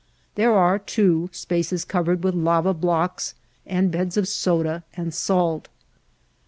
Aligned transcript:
There 0.33 0.55
are, 0.57 0.79
too, 0.79 1.29
spaces 1.31 1.85
covered 1.85 2.23
with 2.23 2.33
lava 2.33 2.73
blocks 2.73 3.35
and 3.67 3.91
beds 3.91 4.17
of 4.17 4.27
soda 4.27 4.83
and 4.95 5.13
salt. 5.13 5.67